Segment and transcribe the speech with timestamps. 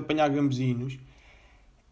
[0.00, 0.98] Apanhar Gambuzinos.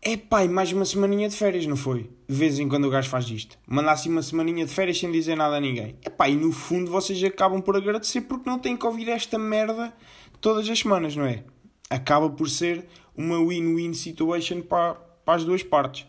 [0.01, 2.09] É e mais uma semaninha de férias, não foi?
[2.29, 3.59] De vez em quando o gajo faz isto.
[3.67, 5.97] Mandar assim uma semaninha de férias sem dizer nada a ninguém.
[6.03, 9.39] É pá, e no fundo vocês acabam por agradecer porque não têm que ouvir esta
[9.39, 9.93] merda
[10.41, 11.43] todas as semanas, não é?
[11.91, 12.87] Acaba por ser
[13.17, 16.07] uma win-win situation para, para as duas partes.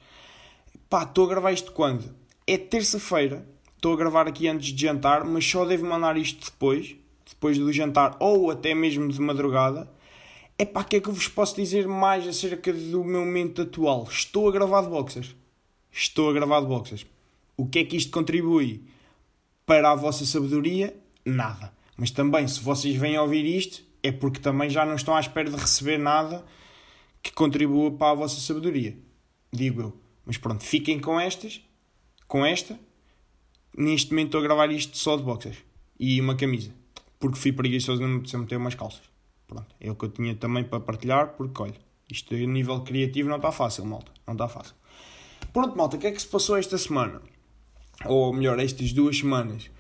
[0.88, 2.13] Pá, estou a gravar isto quando?
[2.45, 3.44] É terça-feira.
[3.75, 6.95] Estou a gravar aqui antes de jantar, mas só devo mandar isto depois.
[7.27, 9.89] Depois do jantar ou até mesmo de madrugada.
[10.62, 13.62] É pá, o que é que eu vos posso dizer mais acerca do meu momento
[13.62, 14.05] atual?
[14.12, 15.34] Estou a gravar de boxers.
[15.90, 17.05] Estou a gravar de boxers.
[17.55, 18.84] O que é que isto contribui
[19.66, 20.94] para a vossa sabedoria?
[21.23, 21.73] Nada.
[21.95, 25.50] Mas também, se vocês vêm ouvir isto, é porque também já não estão à espera
[25.50, 26.44] de receber nada
[27.23, 28.98] que contribua para a vossa sabedoria.
[29.53, 29.98] Digo eu.
[30.26, 31.61] Mas pronto, fiquem com estas,
[32.28, 32.78] com esta.
[33.78, 35.59] Neste momento estou a gravar isto só de boxers
[35.98, 36.73] e uma camisa.
[37.17, 39.09] Porque fui preguiçoso de meter umas calças.
[39.50, 41.73] Pronto, é o que eu tinha também para partilhar, porque olha,
[42.08, 44.11] isto a nível criativo não está fácil, malta.
[44.28, 44.75] Não está fácil.
[45.52, 47.19] Pronto, malta, o que é que se passou esta semana?
[48.05, 49.72] Ou melhor, estas duas semanas?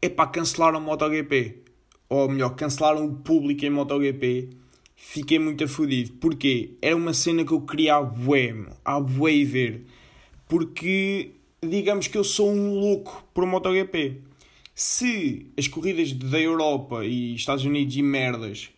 [0.00, 1.62] É para cancelar o MotoGP.
[2.08, 4.50] Ou melhor, cancelaram o público em MotoGP.
[4.96, 6.14] Fiquei muito afodido.
[6.14, 6.76] Porquê?
[6.82, 9.86] Era uma cena que eu queria a bué, a bué ver.
[10.48, 14.20] Porque, digamos que eu sou um louco por MotoGP.
[14.74, 18.72] Se as corridas da Europa e Estados Unidos e merdas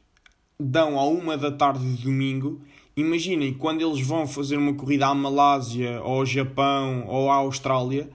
[0.58, 2.60] dão à uma da tarde de domingo,
[2.96, 8.08] imaginem quando eles vão fazer uma corrida à Malásia, ou ao Japão, ou à Austrália,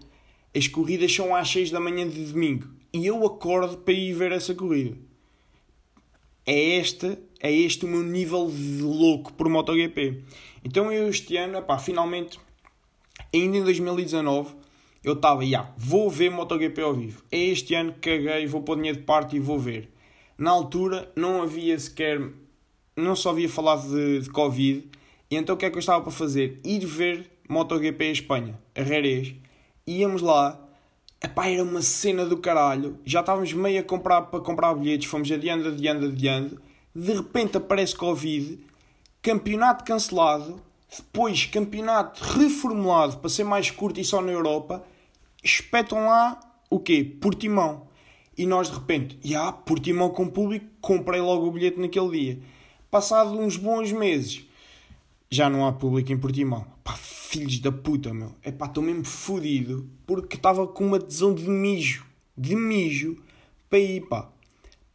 [0.55, 2.67] as corridas são às 6 da manhã de domingo.
[2.91, 4.97] E eu acordo para ir ver essa corrida.
[6.45, 10.23] É este, é este o meu nível de louco por MotoGP.
[10.63, 12.39] Então eu este ano, epá, finalmente,
[13.33, 14.55] ainda em 2019,
[15.03, 17.23] eu estava, yeah, vou ver MotoGP ao vivo.
[17.31, 19.89] É este ano que caguei, vou pôr dinheiro de parte e vou ver.
[20.39, 22.21] Na altura não havia sequer,
[22.95, 24.89] não só havia falado de, de Covid,
[25.29, 26.61] e então o que é que eu estava para fazer?
[26.63, 29.35] Ir ver MotoGP em Espanha, a Rerez.
[29.85, 30.57] Íamos lá,
[31.21, 35.29] epá, era uma cena do caralho, já estávamos meio a comprar para comprar bilhetes, fomos
[35.29, 36.61] adiando, adiando, adiando.
[36.95, 38.59] De repente aparece Covid,
[39.21, 44.85] campeonato cancelado, depois campeonato reformulado para ser mais curto e só na Europa,
[45.43, 46.39] espetam lá
[46.69, 47.03] o quê?
[47.19, 47.88] Portimão.
[48.39, 52.39] E nós de repente, já, yeah, Portimão com público, comprei logo o bilhete naquele dia.
[52.89, 54.47] Passado uns bons meses,
[55.29, 56.65] já não há público em Portimão.
[56.81, 58.33] Pá, filhos da puta, meu.
[58.41, 62.05] É pá, estou mesmo fodido porque estava com uma tesão de mijo,
[62.37, 63.21] de mijo,
[63.69, 64.29] para ir, pá.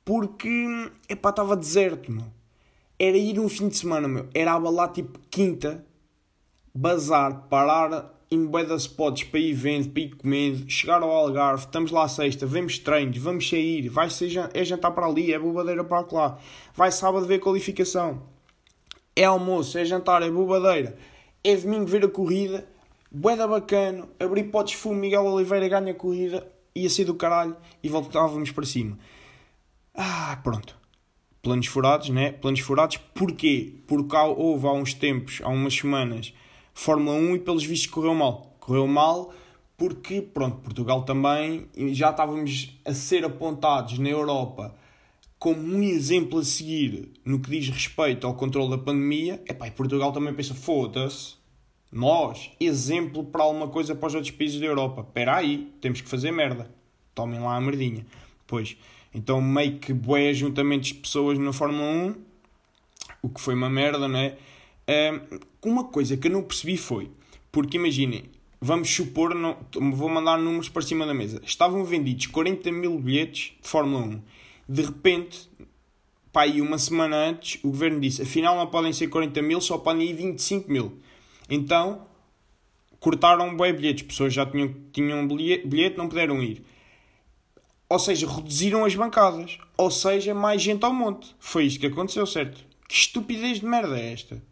[0.06, 0.66] Porque,
[1.06, 2.24] é pá, estava deserto, meu.
[2.98, 4.26] Era ir um fim de semana, meu.
[4.32, 5.84] Era abalar tipo quinta,
[6.74, 11.90] bazar, parar em de spots para ir vendo, para ir comendo, chegar ao Algarve, estamos
[11.90, 16.06] lá sexta, vemos treinos, vamos sair, vai ser, é jantar para ali, é bobadeira para
[16.12, 16.38] lá,
[16.74, 18.22] vai sábado ver qualificação,
[19.14, 20.96] é almoço, é jantar, é bobadeira,
[21.42, 22.66] é domingo ver a corrida,
[23.10, 27.56] bué da bacana, abrir potes fumo, Miguel Oliveira ganha a corrida, ia ser do caralho
[27.82, 28.98] e voltávamos para cima.
[29.94, 30.76] Ah, pronto.
[31.40, 32.32] Planos furados, né?
[32.32, 33.74] Planos furados, porquê?
[33.86, 36.32] Porque houve há uns tempos, há umas semanas,
[36.74, 38.56] Fórmula 1 e pelos vistos correu mal.
[38.60, 39.32] Correu mal
[39.76, 44.74] porque, pronto, Portugal também, já estávamos a ser apontados na Europa
[45.38, 49.42] como um exemplo a seguir no que diz respeito ao controle da pandemia.
[49.46, 51.34] Epá, e Portugal também pensa, foda-se,
[51.92, 55.02] nós, exemplo para alguma coisa para os outros países da Europa.
[55.02, 56.70] Espera aí, temos que fazer merda.
[57.14, 58.06] Tomem lá a merdinha.
[58.46, 58.76] Pois,
[59.12, 62.14] então meio que bué ajuntamentos de pessoas na Fórmula 1,
[63.22, 64.36] o que foi uma merda, não é?
[65.62, 67.10] Uma coisa que eu não percebi foi,
[67.50, 68.24] porque imaginem,
[68.60, 69.56] vamos supor, não,
[69.92, 74.22] vou mandar números para cima da mesa, estavam vendidos 40 mil bilhetes de Fórmula 1.
[74.68, 75.48] De repente,
[76.32, 79.78] pá, aí uma semana antes, o governo disse, afinal não podem ser 40 mil, só
[79.78, 80.98] podem ir 25 mil.
[81.48, 82.06] Então,
[82.98, 86.64] cortaram bem bilhetes, pessoas já tinham, tinham bilhete, não puderam ir.
[87.88, 89.58] Ou seja, reduziram as bancadas.
[89.76, 91.36] Ou seja, mais gente ao monte.
[91.38, 92.64] Foi isto que aconteceu, certo?
[92.88, 94.42] Que estupidez de merda é esta?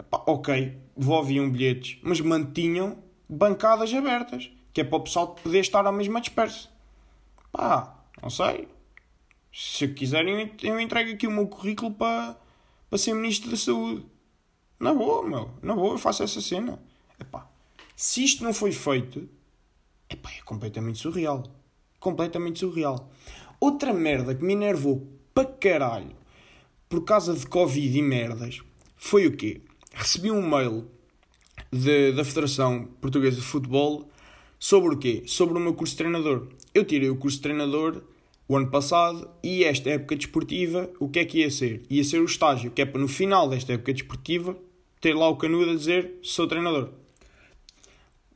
[0.00, 5.86] Epá, ok, devolviam bilhetes, mas mantinham bancadas abertas, que é para o pessoal poder estar
[5.86, 6.70] à mesma dispersa.
[7.52, 8.66] Pá, não sei.
[9.52, 12.34] Se quiserem, eu entrego aqui o meu currículo para,
[12.88, 14.06] para ser Ministro da Saúde.
[14.78, 15.50] Na boa, meu.
[15.60, 16.80] Na boa, eu faço essa cena.
[17.20, 17.46] Epá,
[17.94, 19.28] se isto não foi feito,
[20.08, 21.44] epá, é completamente surreal.
[21.98, 23.10] Completamente surreal.
[23.60, 26.16] Outra merda que me enervou para caralho
[26.88, 28.62] por causa de Covid e merdas
[28.96, 29.60] foi o quê?
[29.94, 30.86] Recebi um mail
[31.72, 34.08] de, da Federação Portuguesa de Futebol
[34.58, 35.22] sobre o quê?
[35.26, 36.48] Sobre o meu curso de treinador.
[36.74, 38.02] Eu tirei o curso de treinador
[38.48, 41.82] o ano passado e esta época desportiva, o que é que ia ser?
[41.88, 44.56] Ia ser o estágio, que é para no final desta época desportiva
[45.00, 46.90] ter lá o canudo a dizer sou treinador.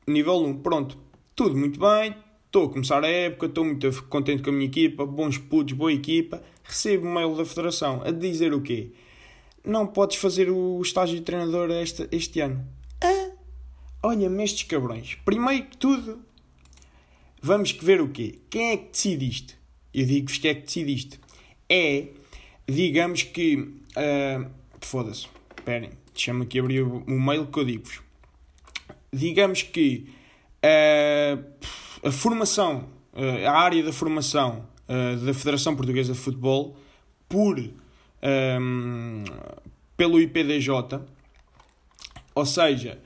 [0.07, 0.97] Nível 1, pronto.
[1.35, 2.15] Tudo muito bem,
[2.47, 5.93] estou a começar a época, estou muito contente com a minha equipa, bons putos, boa
[5.93, 6.41] equipa.
[6.63, 8.93] Recebo um mail da federação a dizer o quê?
[9.65, 12.67] Não podes fazer o estágio de treinador este, este ano.
[13.03, 13.31] Ah,
[14.03, 15.17] olha-me estes cabrões.
[15.25, 16.21] Primeiro que tudo,
[17.41, 18.41] vamos ver o quê?
[18.51, 19.55] Quem é que decide isto?
[19.93, 21.19] Eu digo-vos que é que decide isto.
[21.69, 22.09] É,
[22.69, 23.57] digamos que.
[23.57, 24.51] Uh,
[24.81, 28.01] Foda-se, esperem, deixa-me aqui abrir o, o mail que eu digo-vos.
[29.11, 30.11] Digamos que
[30.63, 34.67] uh, a formação, uh, a área da formação
[35.25, 36.77] da Federação Portuguesa de Futebol,
[37.27, 37.73] por, um,
[39.97, 41.01] pelo IPDJ,
[42.35, 43.01] ou seja,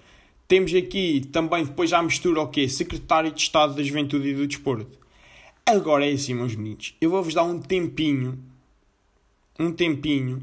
[0.47, 2.69] temos aqui também depois já mistura o quê?
[2.69, 4.99] Secretário de Estado da Juventude e do Desporto
[5.69, 6.95] Agora é assim, meus meninos.
[6.99, 8.43] Eu vou-vos dar um tempinho,
[9.61, 10.43] um tempinho,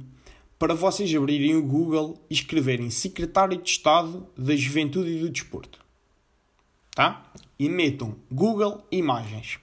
[0.59, 5.83] para vocês abrirem o Google e escreverem Secretário de Estado da Juventude e do Desporto.
[6.93, 7.25] Tá?
[7.57, 9.57] E metam Google Imagens.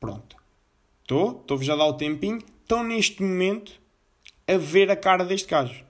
[0.00, 0.34] Pronto.
[1.02, 2.38] Estou, estou-vos a dar o tempinho.
[2.38, 3.80] Estão neste momento
[4.48, 5.84] a ver a cara deste gajo.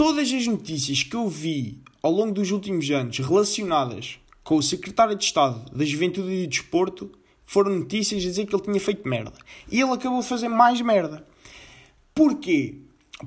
[0.00, 5.14] Todas as notícias que eu vi ao longo dos últimos anos relacionadas com o Secretário
[5.14, 7.12] de Estado da Juventude e do Desporto
[7.44, 9.34] foram notícias a dizer que ele tinha feito merda.
[9.70, 11.28] E ele acabou a fazer mais merda.
[12.14, 12.76] Porquê?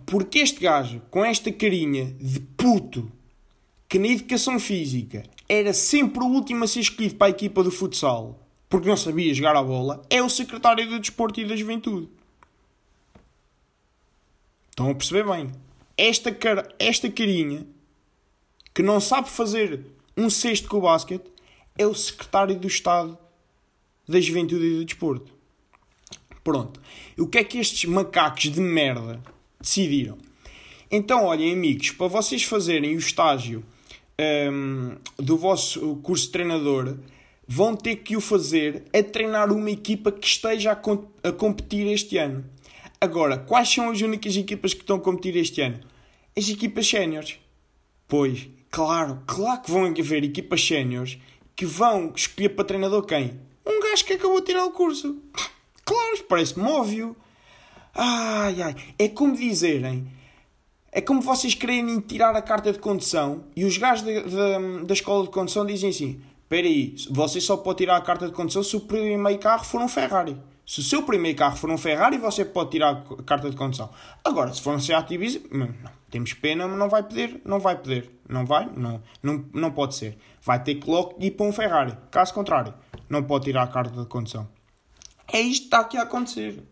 [0.08, 3.08] Porque este gajo, com esta carinha de puto,
[3.88, 7.70] que na educação física era sempre o último a ser escolhido para a equipa do
[7.70, 12.10] futsal, porque não sabia jogar a bola, é o secretário do Desporto e da Juventude.
[14.72, 15.52] Estão a perceber bem?
[15.98, 17.66] Esta, cara, esta carinha,
[18.74, 19.86] que não sabe fazer
[20.18, 21.32] um cesto com o basquete,
[21.78, 23.18] é o secretário do Estado
[24.08, 25.32] da juventude e do desporto.
[26.44, 26.80] Pronto.
[27.18, 29.22] E o que é que estes macacos de merda
[29.60, 30.18] decidiram?
[30.92, 33.64] Então, olhem, amigos, para vocês fazerem o estágio
[34.52, 36.98] um, do vosso curso de treinador,
[37.48, 42.18] vão ter que o fazer a treinar uma equipa que esteja a, a competir este
[42.18, 42.46] ano.
[43.04, 45.78] Agora, quais são as únicas equipas que estão a competir este ano?
[46.38, 47.38] As equipas séniores.
[48.08, 51.18] Pois, claro, claro que vão haver equipas séniores
[51.54, 53.38] que vão escolher para treinador quem?
[53.66, 55.22] Um gajo que acabou de tirar o curso.
[55.84, 57.14] Claro, parece-me óbvio.
[57.94, 58.76] Ai, ai.
[58.98, 60.08] É como dizerem.
[60.90, 64.94] É como vocês querem tirar a carta de condução e os gajos de, de, da
[64.94, 68.64] escola de condução dizem assim: Espera aí, você só pode tirar a carta de condução
[68.64, 70.38] se o primeiro carro for um Ferrari.
[70.66, 73.90] Se o seu primeiro carro for um Ferrari, você pode tirar a carta de condução.
[74.24, 75.74] Agora, se for um Seat Ibiza, não,
[76.10, 79.96] temos pena, mas não vai poder, não vai poder, não vai, não, não, não pode
[79.96, 80.18] ser.
[80.42, 81.98] Vai ter que logo ir para um Ferrari.
[82.10, 82.74] Caso contrário,
[83.10, 84.48] não pode tirar a carta de condução.
[85.28, 86.64] É isto que está aqui a acontecer.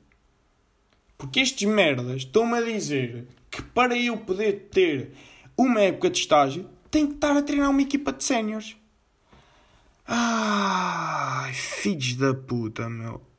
[1.17, 5.13] Porque estes merdas estão-me a dizer que para eu poder ter
[5.57, 8.77] uma época de estágio, tenho que estar a treinar uma equipa de séniores.
[10.07, 13.30] Ai, filhos da puta, meu.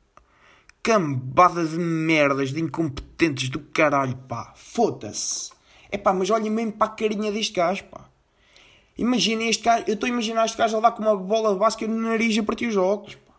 [0.83, 4.53] Cambada de merdas, de incompetentes do caralho, pá.
[4.53, 5.49] Foda-se.
[5.89, 8.09] É pá, mas olhem mesmo para a carinha deste gajo, pá.
[8.97, 11.59] Imaginem este gajo, eu estou a imaginar este gajo a dar com uma bola de
[11.59, 13.15] basquete no nariz a partir os óculos.
[13.15, 13.33] Pá.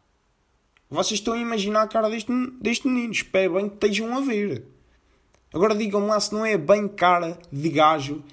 [0.88, 2.32] Vocês estão a imaginar a cara deste,
[2.62, 3.12] deste menino.
[3.12, 4.66] Espero bem que estejam a ver.
[5.52, 8.24] Agora digam-me lá se não é bem cara de gajo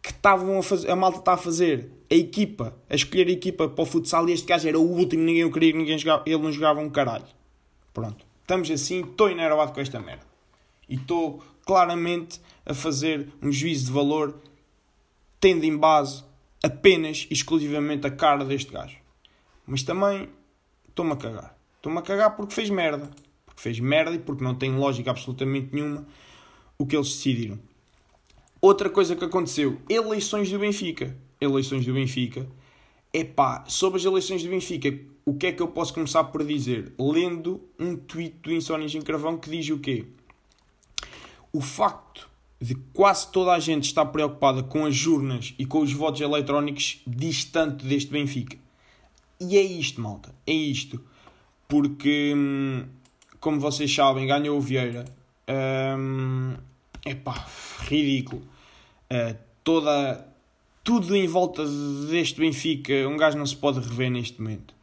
[0.00, 3.68] que estavam a fazer, a malta está a fazer a equipa, a escolher a equipa
[3.68, 6.42] para o futsal e este gajo era o último, ninguém o queria, ninguém jogava, ele
[6.42, 7.26] não jogava um caralho.
[7.92, 8.23] Pronto.
[8.44, 10.22] Estamos assim, estou enervado com esta merda.
[10.86, 14.38] E estou claramente a fazer um juízo de valor
[15.40, 16.22] tendo em base
[16.62, 18.98] apenas e exclusivamente a cara deste gajo.
[19.66, 20.28] Mas também
[20.86, 21.56] estou-me a cagar.
[21.76, 23.10] Estou-me a cagar porque fez merda.
[23.46, 26.06] Porque fez merda e porque não tem lógica absolutamente nenhuma
[26.76, 27.58] o que eles decidiram.
[28.60, 31.16] Outra coisa que aconteceu: eleições do Benfica.
[31.40, 32.46] Eleições do Benfica.
[33.16, 34.92] Epá, sobre as eleições do Benfica,
[35.24, 36.92] o que é que eu posso começar por dizer?
[36.98, 40.04] Lendo um tweet do Insónias em Cravão que diz o quê?
[41.52, 42.28] O facto
[42.60, 47.02] de quase toda a gente estar preocupada com as urnas e com os votos eletrónicos
[47.06, 48.58] distante deste Benfica.
[49.40, 50.34] E é isto, malta.
[50.44, 51.00] É isto.
[51.68, 52.84] Porque, hum,
[53.38, 55.04] como vocês sabem, ganhou o Vieira.
[55.96, 56.56] Hum,
[57.06, 57.46] epá,
[57.80, 58.42] ridículo.
[59.08, 60.33] Uh, toda,
[60.84, 61.64] tudo em volta
[62.10, 64.74] deste Benfica, um gajo não se pode rever neste momento.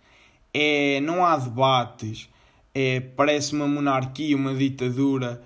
[0.51, 2.27] É, não há debates.
[2.73, 5.41] É, parece uma monarquia, uma ditadura.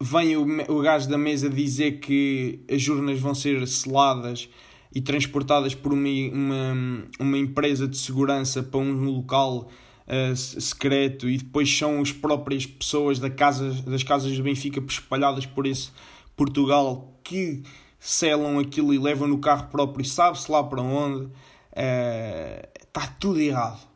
[0.00, 4.48] Vem o, o gajo da mesa dizer que as urnas vão ser seladas
[4.94, 9.68] e transportadas por uma, uma, uma empresa de segurança para um local
[10.06, 15.44] uh, secreto e depois são as próprias pessoas da casa, das casas do Benfica espalhadas
[15.44, 15.90] por esse
[16.34, 17.62] Portugal que
[18.00, 21.30] selam aquilo e levam no carro próprio, sabe-se lá para onde.
[21.70, 23.88] Está uh, tudo errado.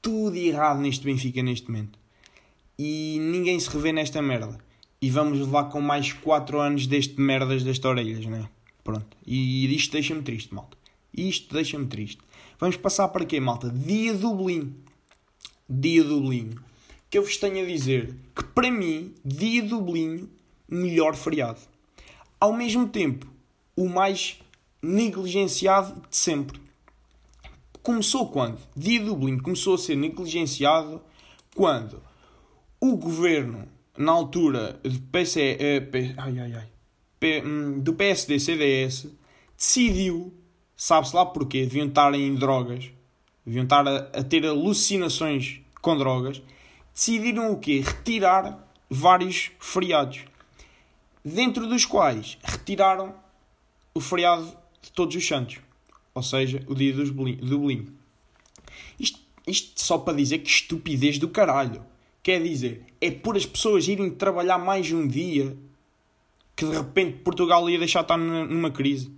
[0.00, 1.98] Tudo errado neste Benfica neste momento.
[2.78, 4.58] E ninguém se revê nesta merda.
[5.00, 8.48] E vamos levar com mais 4 anos deste merdas das orelhas, né?
[8.82, 9.14] Pronto.
[9.26, 10.78] E isto deixa-me triste, malta.
[11.12, 12.22] Isto deixa-me triste.
[12.58, 13.68] Vamos passar para quê, malta?
[13.68, 14.74] Dia do Belinho.
[15.68, 16.58] Dia do Belinho.
[17.10, 20.30] Que eu vos tenho a dizer que para mim, dia do Belinho,
[20.66, 21.60] melhor feriado.
[22.44, 23.26] Ao mesmo tempo,
[23.74, 24.38] o mais
[24.82, 26.60] negligenciado de sempre.
[27.82, 28.58] Começou quando?
[28.76, 31.00] Dia do Belinho começou a ser negligenciado
[31.56, 32.02] quando
[32.78, 36.68] o governo, na altura de PC, eh, P, ai, ai, ai,
[37.18, 39.06] P, hum, do PSD-CDS,
[39.56, 40.30] decidiu
[40.76, 41.62] Sabe-se lá porquê.
[41.62, 42.90] Deviam estar em drogas.
[43.46, 46.42] Deviam estar a, a ter alucinações com drogas.
[46.92, 47.80] Decidiram o quê?
[47.82, 50.33] Retirar vários feriados.
[51.24, 53.14] Dentro dos quais retiraram
[53.94, 54.44] o feriado
[54.82, 55.58] de Todos os Santos.
[56.14, 57.92] Ou seja, o dia dos do bolinho.
[58.98, 61.84] Isto, isto só para dizer que estupidez do caralho.
[62.22, 65.56] Quer dizer, é por as pessoas irem trabalhar mais um dia
[66.56, 69.10] que de repente Portugal ia deixar de estar numa crise.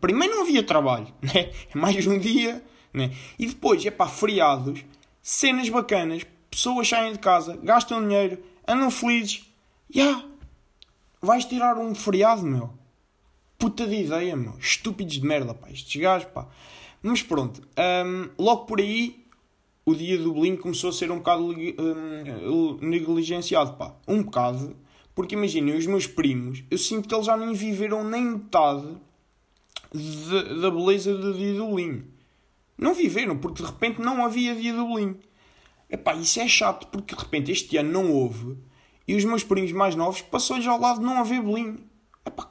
[0.00, 1.52] Primeiro não havia trabalho, né?
[1.74, 3.12] É mais um dia, né?
[3.38, 4.84] E depois, é para feriados,
[5.20, 9.44] cenas bacanas, pessoas saem de casa, gastam dinheiro, andam felizes.
[9.94, 10.24] Yeah.
[11.24, 12.70] Vais tirar um feriado, meu.
[13.56, 14.58] Puta de ideia, meu.
[14.58, 15.70] Estúpidos de merda, pá.
[15.70, 16.48] Estes gajos, pá.
[17.00, 19.24] Mas pronto, um, logo por aí,
[19.86, 23.94] o dia do Belém começou a ser um bocado um, negligenciado, pá.
[24.08, 24.76] Um bocado.
[25.14, 28.96] Porque imaginem, os meus primos, eu sinto que eles já nem viveram nem metade
[29.94, 32.04] de, da beleza do dia do Belinho.
[32.76, 35.20] Não viveram, porque de repente não havia dia do Belinho.
[35.88, 38.56] Epá, isso é chato, porque de repente este ano não houve
[39.06, 41.78] e os meus primos mais novos passou-lhes ao lado de não haver Belinho.
[42.24, 42.50] Epá,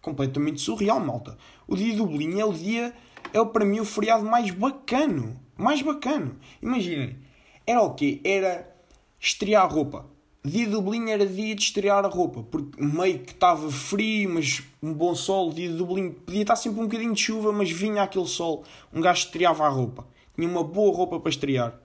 [0.00, 1.36] completamente surreal, malta.
[1.66, 2.94] O dia do Belinho é o dia,
[3.32, 5.38] é para mim o feriado mais bacano.
[5.56, 6.36] Mais bacano.
[6.62, 7.18] Imaginem,
[7.66, 8.20] era o quê?
[8.24, 8.74] Era
[9.18, 10.06] estrear roupa.
[10.42, 14.62] Dia do Belinho era dia de estrear a roupa, porque meio que estava frio, mas
[14.82, 15.52] um bom sol.
[15.52, 18.64] Dia do Belinho podia estar sempre um bocadinho de chuva, mas vinha aquele sol.
[18.90, 21.78] Um gajo estreava a roupa, tinha uma boa roupa para estrear.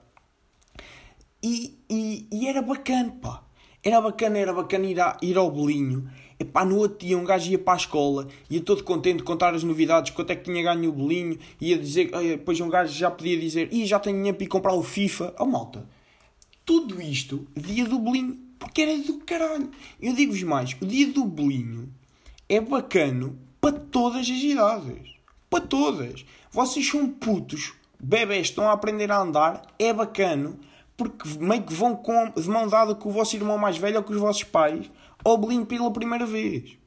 [1.42, 3.45] E, e, e era bacana, pá.
[3.86, 6.10] Era bacana, era bacana ir, a, ir ao Belinho.
[6.40, 9.54] E pá, no outro dia um gajo ia para a escola, ia todo contente contar
[9.54, 13.12] as novidades, quanto é que tinha ganho o Belinho, ia dizer, depois um gajo já
[13.12, 15.36] podia dizer, e já tenho dinheiro para ir comprar o FIFA.
[15.38, 15.88] Oh malta,
[16.64, 19.70] tudo isto, dia do Belinho porque era do caralho.
[20.00, 21.88] Eu digo-vos mais: o dia do bolinho
[22.48, 25.14] é bacano para todas as idades.
[25.48, 26.24] Para todas.
[26.50, 30.58] Vocês são putos, bebés, estão a aprender a andar, é bacano,
[30.96, 34.02] porque meio que vão com, de mão dada com o vosso irmão mais velho ou
[34.02, 34.90] com os vossos pais
[35.24, 36.78] ao bolinho pela primeira vez.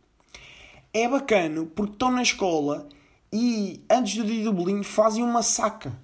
[0.94, 2.90] É bacano porque estão na escola
[3.32, 6.00] e antes do dia do bolinho fazem uma saca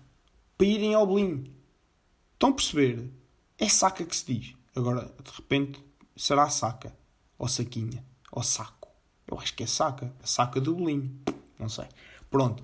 [0.58, 1.44] para irem ao bolinho.
[2.34, 3.10] Estão a perceber?
[3.58, 4.56] É saca que se diz.
[4.76, 5.84] Agora, de repente,
[6.16, 6.96] será saca?
[7.40, 8.06] Ou saquinha?
[8.32, 8.90] Ou saco?
[9.28, 10.14] Eu acho que é saca.
[10.22, 11.18] A saca do bolinho.
[11.58, 11.86] Não sei.
[12.30, 12.64] Pronto.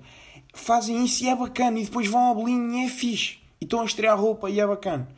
[0.54, 1.80] Fazem isso e é bacana.
[1.80, 3.41] E depois vão ao bolinho e é fixe.
[3.62, 5.08] E estão a estrear roupa e é bacana.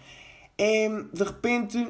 [0.59, 1.89] É, de repente,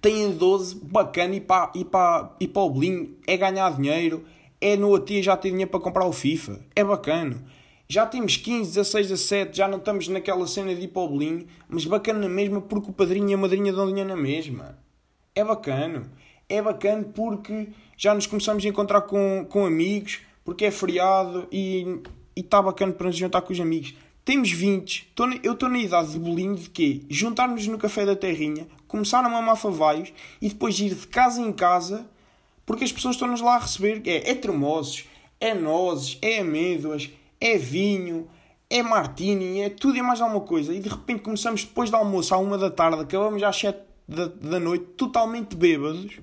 [0.00, 4.24] têm 12, bacana, e para, e para, e o bolinho é ganhar dinheiro.
[4.60, 6.58] É no dia já ter dinheiro para comprar o FIFA.
[6.74, 7.44] É bacana
[7.88, 11.46] já temos 15, 16, 17, já não estamos naquela cena de ir para o bolinho,
[11.68, 14.76] mas bacana na mesma porque o padrinho e a madrinha dão dinheiro na mesma.
[15.34, 16.10] É bacana.
[16.48, 22.00] É bacana porque já nos começamos a encontrar com, com amigos, porque é feriado e
[22.34, 23.94] está bacana para nos juntar com os amigos.
[24.26, 27.02] Temos 20, tô, eu estou na idade de bolinho de quê?
[27.08, 31.52] Juntar-nos no café da terrinha, começar a mamar favaios e depois ir de casa em
[31.52, 32.04] casa
[32.66, 34.02] porque as pessoas estão-nos lá a receber.
[34.04, 35.04] É, é tremosos,
[35.38, 37.08] é nozes, é amêndoas,
[37.40, 38.28] é vinho,
[38.68, 40.74] é martini, é tudo e mais alguma coisa.
[40.74, 43.78] E de repente começamos depois do almoço, à uma da tarde, acabamos às sete
[44.08, 46.18] da, da noite, totalmente bêbados,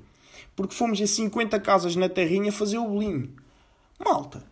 [0.58, 3.34] porque fomos a 50 casas na terrinha fazer o bolinho.
[3.98, 4.44] Malta,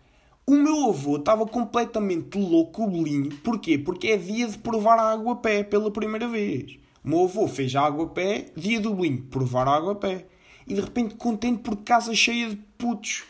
[0.46, 3.36] o meu avô estava completamente louco bolinho.
[3.38, 3.78] Porquê?
[3.78, 6.78] Porque é dia de provar a água a pé pela primeira vez.
[7.04, 9.96] O meu avô fez a água a pé, dia do bolinho, provar a água a
[9.96, 10.26] pé.
[10.68, 13.24] E de repente contente por casa cheia de putos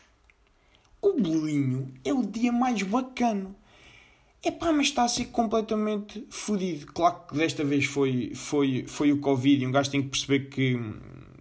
[1.02, 3.56] o bolinho é o dia mais bacano.
[4.44, 6.88] É pá, mas está a ser completamente fodido.
[6.88, 10.50] Claro que desta vez foi, foi, foi o Covid e um gajo tem que perceber
[10.50, 10.80] que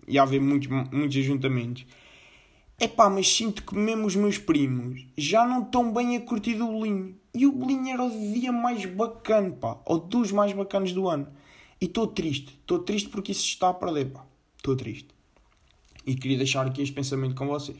[0.08, 1.86] ia haver muitos, muitos ajuntamentos.
[2.82, 6.54] É pá, mas sinto que mesmo os meus primos já não estão bem a curtir
[6.54, 7.14] do bolinho.
[7.34, 9.78] E o bolinho era o dia mais bacana, pá.
[9.84, 11.28] Ou dos mais bacanas do ano.
[11.78, 12.58] E estou triste.
[12.58, 14.24] Estou triste porque isso está a perder, pá.
[14.56, 15.08] Estou triste.
[16.06, 17.76] E queria deixar aqui este pensamento com vocês.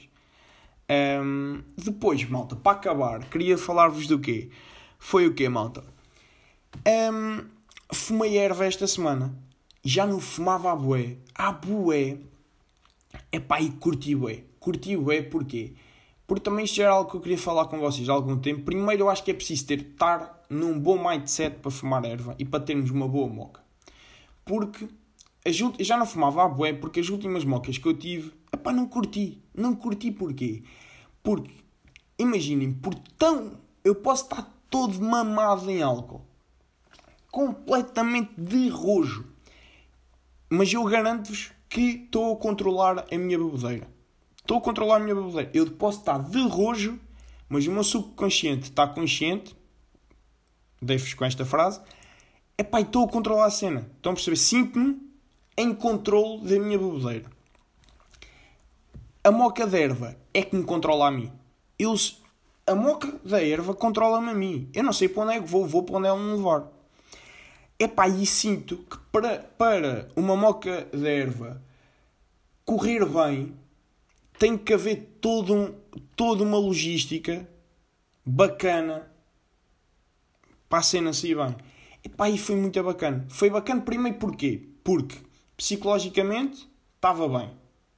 [1.22, 4.50] Um, depois, malta, para acabar, queria falar-vos do quê?
[4.98, 5.82] Foi o quê, malta?
[6.86, 7.46] Um,
[7.90, 9.34] fumei erva esta semana.
[9.82, 11.16] Já não fumava a bué.
[11.34, 12.18] A bué.
[13.32, 14.44] Epá, e curti bué.
[14.58, 15.74] Curti bué porquê?
[16.26, 18.62] Porque também isto era algo que eu queria falar com vocês há algum tempo.
[18.62, 22.44] Primeiro, eu acho que é preciso ter, estar num bom mindset para fumar erva e
[22.44, 23.60] para termos uma boa moca.
[24.44, 24.88] Porque
[25.44, 28.86] eu já não fumava a bué porque as últimas mocas que eu tive, epá, não
[28.86, 29.42] curti.
[29.54, 30.62] Não curti porquê?
[31.22, 31.52] Porque,
[32.18, 33.58] imaginem, por tão...
[33.82, 36.24] Eu posso estar todo mamado em álcool.
[37.30, 39.26] Completamente de rojo.
[40.48, 43.88] Mas eu garanto-vos que estou a controlar a minha bebedeira.
[44.36, 45.50] Estou a controlar a minha bebedeira.
[45.54, 46.98] Eu posso estar de rojo,
[47.48, 49.56] mas o meu subconsciente está consciente.
[50.82, 51.80] Deixo-vos com esta frase.
[52.58, 53.88] É pá, estou a controlar a cena.
[53.96, 54.36] Estão a perceber?
[54.36, 55.00] Sinto-me
[55.56, 57.30] em controle da minha bebedeira.
[59.22, 61.30] A moca da erva é que me controla a mim.
[61.78, 61.94] Eu,
[62.66, 64.68] a moca da erva controla-me a mim.
[64.74, 66.66] Eu não sei para onde é que vou, vou para onde ela me levar.
[67.82, 71.64] Epá, e sinto que para, para uma moca de erva
[72.62, 73.56] correr bem,
[74.38, 75.74] tem que haver todo um,
[76.14, 77.48] toda uma logística
[78.22, 79.10] bacana
[80.68, 81.56] para a cena sair bem.
[82.04, 83.24] Epá, e foi muito bacana.
[83.30, 84.68] Foi bacana primeiro porquê?
[84.84, 85.16] Porque
[85.56, 87.50] psicologicamente estava bem.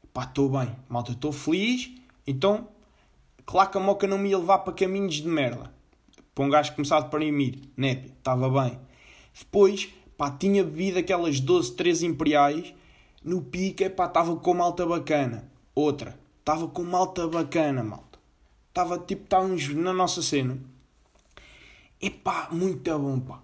[0.05, 0.77] Epá, estou bem.
[0.89, 1.91] Malta, estou feliz.
[2.25, 2.69] Então,
[3.45, 5.75] claro que a moca não me ia levar para caminhos de merda.
[6.33, 7.59] Para um gajo começar a deprimir.
[7.77, 8.79] Népia, estava bem
[9.39, 12.75] depois, pá, tinha bebido aquelas 12, 13 imperiais.
[13.25, 15.51] No pica, pá, estava com malta bacana.
[15.75, 18.19] Outra, estava com malta bacana, malta.
[18.69, 20.59] Estava tipo, estávamos na nossa cena.
[22.01, 23.41] Epá, muito bom, pá.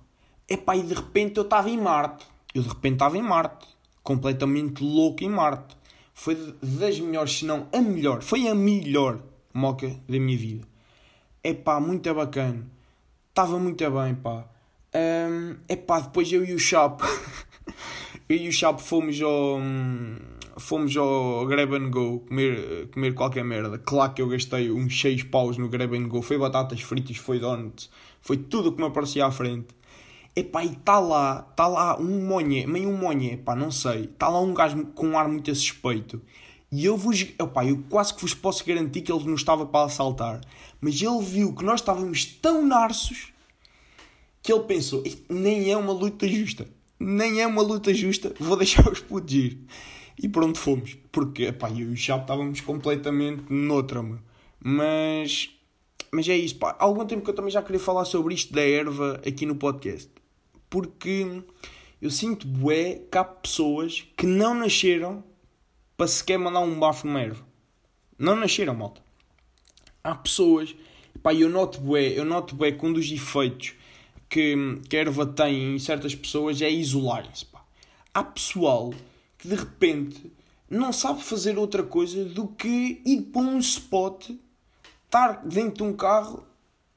[0.49, 2.27] Epá, e de repente eu estava em Marte.
[2.55, 3.67] Eu de repente estava em Marte.
[4.03, 5.77] Completamente louco em Marte.
[6.13, 8.23] Foi das melhores, se não a melhor.
[8.23, 9.23] Foi a melhor
[9.55, 10.67] moca da minha vida.
[11.45, 12.67] Epá, muito bacana.
[13.29, 14.49] Estava muito bem, pá.
[14.95, 17.05] Um, epá, depois eu e o Chapo.
[18.29, 19.61] eu e o Chapo fomos ao.
[20.59, 23.79] Fomos ao Grab and Go comer, comer qualquer merda.
[23.79, 26.21] Claro que eu gastei uns 6 paus no Grab and Go.
[26.21, 27.89] Foi batatas fritas, foi donuts,
[28.21, 29.69] foi tudo o que me aparecia à frente.
[30.35, 34.05] Epá, e está lá, está lá um monhe, meio um monhe, pá, não sei.
[34.05, 36.21] Está lá um gajo com um ar muito suspeito.
[36.71, 39.87] E eu vos, epá, eu quase que vos posso garantir que ele não estava para
[39.87, 40.41] assaltar.
[40.81, 43.33] Mas ele viu que nós estávamos tão narços
[44.43, 46.67] que ele pensou: nem é uma luta justa,
[46.99, 49.59] nem é uma luta justa, vou deixar os putos ir.
[50.21, 50.97] E pronto, fomos.
[51.13, 54.19] Porque epá, eu e o Chapo estávamos completamente noutra, meu.
[54.59, 55.51] Mas,
[56.11, 56.77] mas é isso, pá.
[56.79, 59.55] Há algum tempo que eu também já queria falar sobre isto da erva aqui no
[59.55, 60.11] podcast.
[60.69, 61.43] Porque
[62.03, 65.23] eu sinto, bué, que há pessoas que não nasceram
[65.97, 67.47] para sequer mandar um bafo numa erva.
[68.19, 69.01] Não nasceram, malta.
[70.03, 70.75] Há pessoas,
[71.23, 73.75] pá, eu noto bué, eu noto bué que um dos efeitos
[74.29, 77.47] que, que a erva tem em certas pessoas é isolarem-se.
[78.13, 78.93] Há pessoal
[79.39, 80.33] que de repente
[80.69, 84.31] não sabe fazer outra coisa do que ir para um spot,
[85.05, 86.45] estar dentro de um carro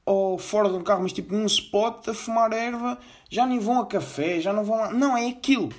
[0.04, 2.98] ou fora de um carro, mas tipo num spot a fumar erva,
[3.30, 4.92] já nem vão a café, já não vão lá.
[4.92, 5.70] Não, é aquilo.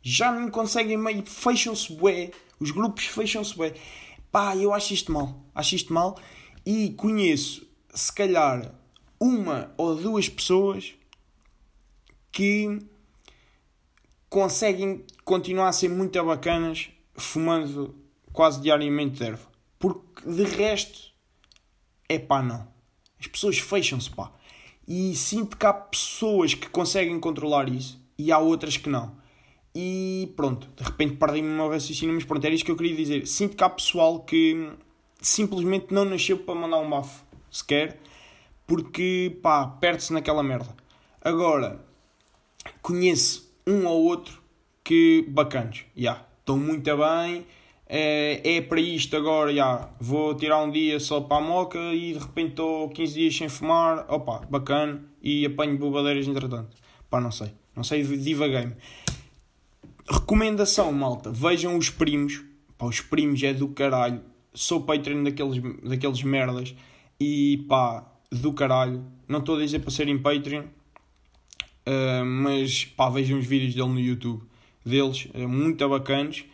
[0.00, 3.74] Já nem conseguem meio, fecham-se bué, os grupos fecham-se bué.
[4.30, 6.16] Pá, eu acho isto mal, acho isto mal
[6.64, 8.72] e conheço, se calhar,
[9.20, 10.94] uma ou duas pessoas
[12.32, 12.78] que
[14.28, 17.94] conseguem continuar a ser muito bacanas fumando
[18.32, 19.46] quase diariamente erva.
[19.78, 21.12] Porque de resto,
[22.08, 22.66] é pá, não.
[23.20, 24.32] As pessoas fecham-se, pá.
[24.88, 29.16] E sinto que há pessoas que conseguem controlar isso e há outras que não.
[29.74, 32.96] E pronto, de repente perdi-me o meu raciocínio, mas pronto, era isso que eu queria
[32.96, 33.26] dizer.
[33.26, 34.70] Sinto que há pessoal que
[35.20, 37.98] simplesmente não nasceu para mandar um bafo sequer,
[38.66, 40.74] porque pá, perde-se naquela merda.
[41.20, 41.80] Agora,
[42.82, 44.42] conheço um ou outro
[44.84, 47.46] que bacanos, já, yeah, estão muito bem,
[47.86, 51.78] é, é para isto agora, já, yeah, vou tirar um dia só para a moca
[51.78, 56.76] e de repente estou 15 dias sem fumar, opa, bacana, e apanho bobadeiras entretanto.
[57.08, 58.74] Pá, não sei, não sei, divaguei-me.
[60.08, 62.42] Recomendação, malta, vejam os primos,
[62.76, 64.20] pá, os primos é do caralho,
[64.52, 66.74] sou Patreon daqueles, daqueles merdas.
[67.20, 70.64] E pá, do caralho, não estou a dizer para serem Patreon,
[71.86, 74.42] Uh, mas pá, vejam os vídeos dele no YouTube
[74.84, 76.44] deles, uh, muito bacanos.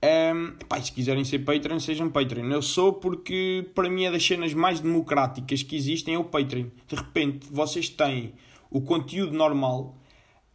[0.00, 2.48] Um, pá, se quiserem ser Patreon, sejam Patreon.
[2.50, 6.66] Eu sou porque para mim é das cenas mais democráticas que existem é o Patreon.
[6.86, 8.34] De repente vocês têm
[8.70, 9.96] o conteúdo normal,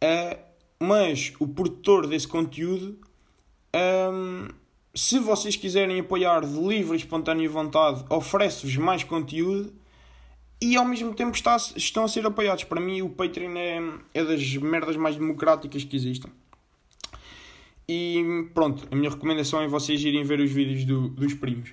[0.02, 0.38] uh,
[0.80, 2.98] mas o produtor desse conteúdo,
[4.12, 4.48] um,
[4.94, 9.72] se vocês quiserem apoiar de livre e espontânea vontade, oferece-vos mais conteúdo
[10.60, 12.64] e ao mesmo tempo está, estão a ser apoiados.
[12.64, 13.80] Para mim, o Patreon é,
[14.14, 16.30] é das merdas mais democráticas que existem.
[17.88, 21.72] E pronto, a minha recomendação é vocês irem ver os vídeos do, dos primos.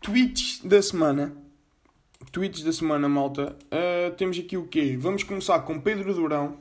[0.00, 1.34] Tweets da semana.
[2.30, 3.56] Tweets da semana, malta.
[3.66, 4.96] Uh, temos aqui o quê?
[4.98, 6.58] Vamos começar com Pedro Durão.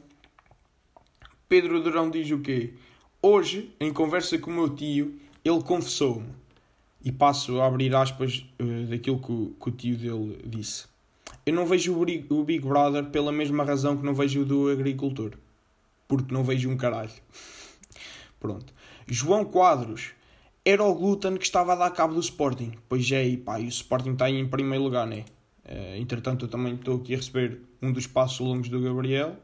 [1.50, 2.74] Pedro Durão diz o quê?
[3.22, 6.30] Hoje, em conversa com o meu tio, ele confessou-me.
[7.04, 10.86] E passo a abrir aspas uh, daquilo que o, que o tio dele disse.
[11.48, 15.32] Eu não vejo o Big Brother pela mesma razão que não vejo o do agricultor.
[16.06, 17.10] Porque não vejo um caralho.
[18.38, 18.74] Pronto.
[19.08, 20.12] João Quadros.
[20.66, 22.74] Era o glúten que estava a dar cabo do Sporting.
[22.90, 25.24] Pois é, e pá, e o Sporting está aí em primeiro lugar, né?
[25.64, 29.38] Uh, entretanto, eu também estou aqui a receber um dos passos longos do Gabriel.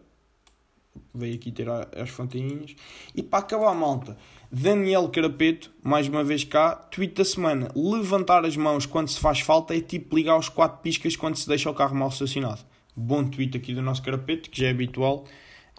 [1.16, 2.76] Veio aqui ter as fontinhas.
[3.16, 4.18] E para acabar, a malta,
[4.56, 7.72] Daniel Carapeto, mais uma vez cá, tweet da semana.
[7.76, 11.48] Levantar as mãos quando se faz falta é tipo ligar os quatro piscas quando se
[11.48, 12.62] deixa o carro mal estacionado.
[12.96, 15.26] Bom tweet aqui do nosso Carapeto, que já é habitual.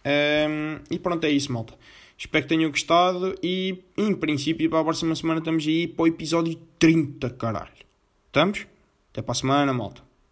[0.04, 1.74] Um, e pronto, é isso, malta.
[2.18, 6.08] Espero que tenham gostado e, em princípio, para a próxima semana estamos aí para o
[6.08, 7.70] episódio 30, caralho.
[8.26, 8.66] Estamos?
[9.12, 10.03] Até para a semana, malta.